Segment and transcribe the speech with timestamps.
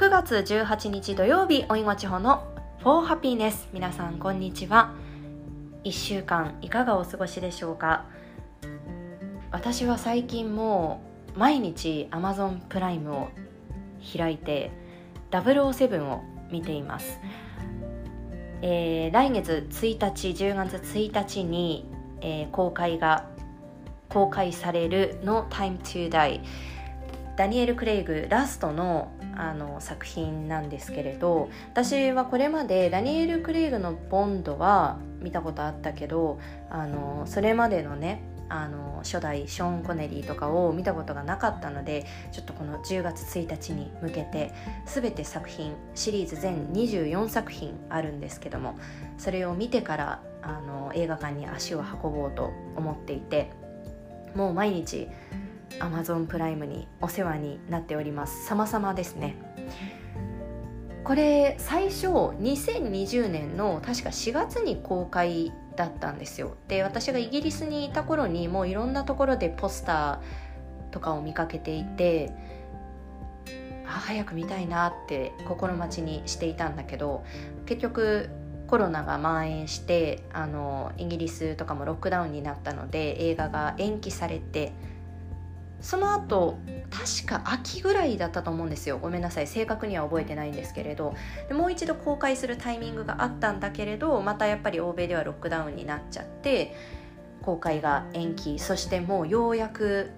[0.00, 2.42] 9月18日土曜日おいごちほの
[2.82, 4.94] For Happiness 皆さんこんにちは。
[5.84, 8.06] 1週間いかがお過ごしでしょうか？
[9.52, 11.02] 私は最近も
[11.36, 13.28] う毎日 Amazon プライムを
[14.16, 14.70] 開いて
[15.30, 17.20] 007を見ています、
[18.62, 21.86] えー、来月1日10月1日に、
[22.22, 23.28] えー、公開が
[24.08, 26.40] 公開されるの Time to Die
[27.36, 44.52] ダニエル・クレイグラストのあの作品なんですけれど私はこれまでダニエル・クレイグのボンドは見たことあったけどあのそれまでのねあの初代ショーン・コネリーとかを見たことがなかったのでちょっとこの10月1日に向けて
[44.84, 48.78] 全て作品シリーズ全24作品あるんですけども
[49.16, 53.50] それを見てからあの映画館に足を運ぼうと思っていて
[54.34, 55.08] もう毎日
[55.78, 58.46] Amazon プライムにお世話になっております。
[58.46, 59.36] 様々ですね。
[61.04, 66.56] これ最初2020年の確か4月に公開だったんですよ。
[66.68, 72.32] で私がイギリスにいた頃にもういろんなところでポスターとかを見かけていて
[73.86, 77.24] あ早く見たいなって心待ちにしていたんだけど
[77.66, 78.30] 結局
[78.68, 84.72] コロナが蔓延してあのイギリスとかもロックダウンになったので映画が延期されて
[85.80, 86.58] その後
[86.90, 88.98] 確か秋ぐらいだったと思うんですよ。
[88.98, 89.46] ごめんなさい。
[89.46, 91.14] 正確には覚えてないんですけれど。
[91.48, 96.74] でもう一度公開するタイミングがあったんだけれどまたやっぱり欧米ではロックダウンになっちゃって
[97.42, 98.58] 公開が延期。
[98.58, 100.10] そしてもうようやく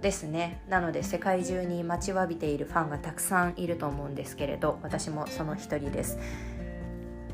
[0.00, 0.62] ですね。
[0.68, 6.18] なので世界中に待ちわびているファンがたくさんいると思うんですけれど私もその一人です。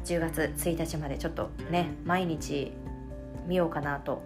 [0.04, 2.72] 10月1日までちょっとね毎日
[3.46, 4.22] 見ようかなと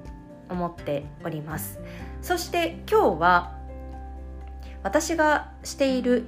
[0.49, 1.81] 思っております。
[2.23, 3.59] そして今日は
[4.83, 6.27] 私がしている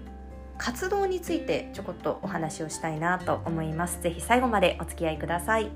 [0.58, 4.00] 活動についてちょこっとお話をしたいなと思います。
[4.00, 5.70] ぜひ最後までお付き合いください。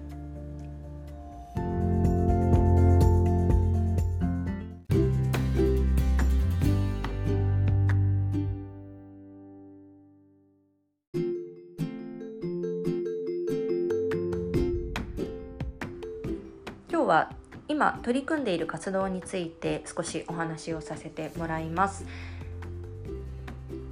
[16.92, 17.39] 今日は
[17.70, 22.04] 今取り組んでいる活動について少しお話をさせてもらいます。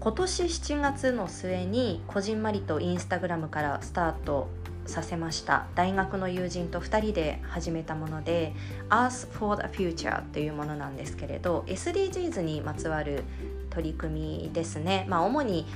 [0.01, 4.49] 今年7月の末にこじんまりとインスタグラムからスタート
[4.87, 5.67] させました。
[5.77, 8.53] 大学の友人と2人で始めたもので
[8.91, 13.23] Earth for the Future というものなんですけれど SDGs にまつわる
[13.71, 15.07] 取り組みですね。
[15.09, 15.67] まあ主に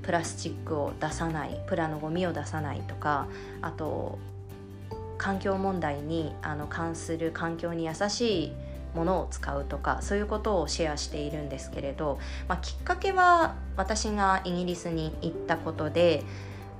[0.00, 3.28] プラスチックを出さないプラのゴミを出さないとか
[3.60, 4.18] あと
[5.24, 8.52] 環境問題にあの関する環境に優しい
[8.94, 16.22] ものを使うとかそういうことをシェアしているんですけれど、まあ、きっかけは私がイギリスに行ったことで、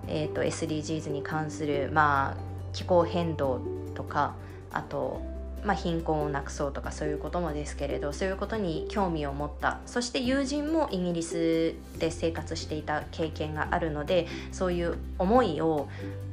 [0.08, 2.36] えーと、SDGs に関する、まあ、
[2.74, 3.62] 気候変動
[3.94, 4.34] とか
[4.70, 5.22] あと、
[5.64, 9.80] まあ、貧困をなくそうとかそういうこともですけれどそういうことに興味を持った。
[9.86, 15.88] そして友人もイギリスで生活していた経験があるのでそういう思いを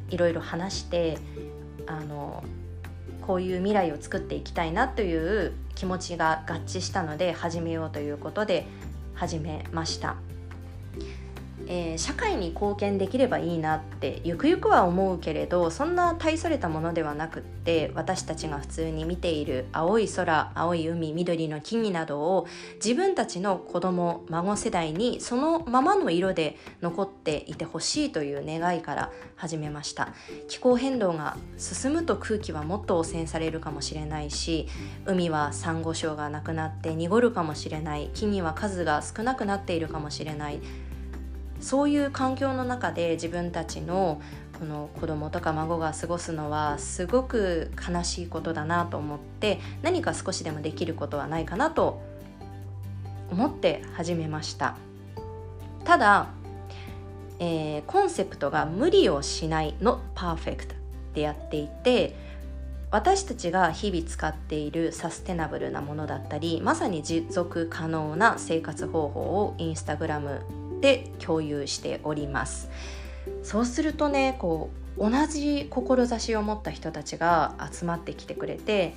[0.09, 1.17] いろいろ話して
[1.87, 2.43] あの
[3.21, 8.65] こういう未来を作っていきたいなという気持ちが合致したので始めようということで
[9.13, 10.15] 始めました。
[11.73, 22.45] えー、社会に貢献できればいいなってゆくゆくは思うけれどそんな大それたものではなくって私たちが普通に見ている青い空青い海緑の木々などを
[22.75, 30.09] 自分たちの子供孫世代にそのままの色で残っていてほしいという願いから始めました。
[30.49, 34.67] 気候変動が進むと空気はもっと汚染されるかもしれないし
[35.05, 40.59] 海はサンゴ礁がなくなって濁るかもしれない木には数が少なくなっているかもしれない。
[41.61, 44.21] そういう環境の中で自分たちの
[44.59, 52.01] この子供とか孫が過ごすのはすごく悲しいことだなと思って何か少しでもできることはないかなと
[53.31, 54.75] 思って始めました。
[55.83, 56.27] ただ、
[57.39, 60.75] えー、コンセプトが無理をしないのパーフェクト
[61.13, 62.15] でやっていて
[62.91, 70.41] 私たちが日々使っているサステナブルなものだったりまさに持続可能な生活方法をインスタグラム
[70.81, 72.69] で共有しております。
[73.43, 78.93] そうするとねこう同じ志を持った人たちが集まってきてくれて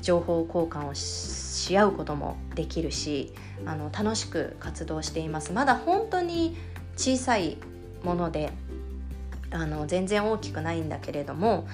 [0.00, 3.32] 情報交換をし合うこともできるし
[3.66, 5.52] あの楽しく活動しています。
[5.52, 6.56] まだ本当に
[6.96, 7.58] 小さい
[8.02, 8.52] もので
[9.50, 11.66] あの全然大きくないんだけれども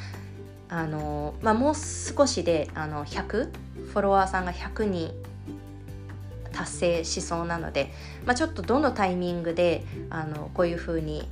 [0.68, 5.12] あの、まあ、もう少しであの100フォロワーさんが100人
[6.52, 7.92] 達成しそうなので、
[8.26, 11.28] まあ、ちょっとどのタイミングであのこういう風に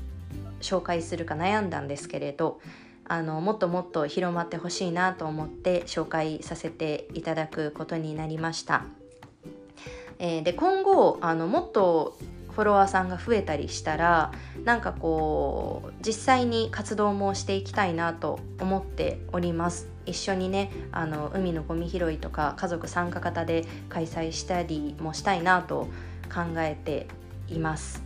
[0.61, 2.61] 紹介するか悩んだんですけれど
[3.05, 8.85] あのもっともっと広まってほしいなと思って紹介させていただくことになりました。
[10.19, 12.19] えー、で今後あのもっと
[12.51, 14.33] フォロワーさんが増えたりしたら
[14.65, 25.89] なんかこう実際に活動もしていきたいなと思っております一緒にねあの海のゴミ拾いとか家族参加型で開催したりもしたいなと
[26.33, 27.07] 考えて
[27.49, 28.03] います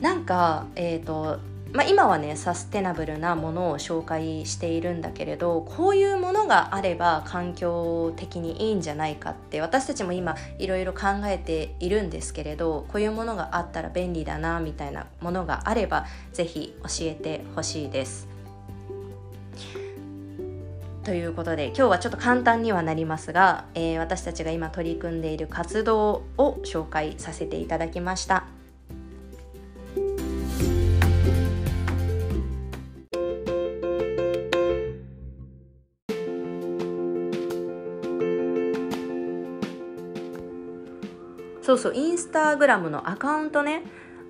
[0.00, 1.38] なんかえ、ー、と
[1.72, 18.31] まあ、今はねサステナブルなものを紹介しているんだけれどこういうものがあれば環境的にいいんじゃないかって私たちも今いろいろ考えているんですけれどこういうものがあったら便利だなみたいなものがあれば是非教えてほしいです。
[21.04, 28.44] ということで今日はちょっと簡単にはなりますが、えー、私たちが今取り組んでいる活動を紹介させていただきました。
[41.62, 43.82] そうそうインスタグラムのアカウントね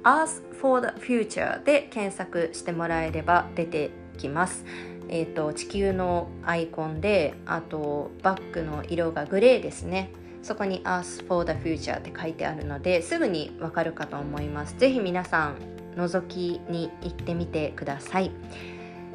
[0.05, 4.65] Earth for the Future で検索してもらえれば出てきます。
[5.15, 10.11] えーと、地球のアイコンであとバッグの色がグレーですね
[10.43, 15.57] そこに Earth for the Future って書いてあるのですぐにわかるかと思いますぜひ皆さん
[15.97, 18.31] 覗きに行ってみてください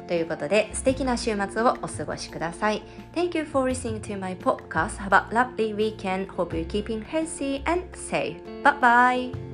[0.06, 2.82] ということで素敵な週末をお過ごしください
[3.14, 7.62] Thank you for listening to my podcast Have a lovely weekend Hope you're keeping healthy
[7.66, 9.47] and safe Bye bye